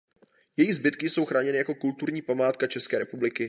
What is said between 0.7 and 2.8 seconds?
zbytky jsou chráněny jako kulturní památka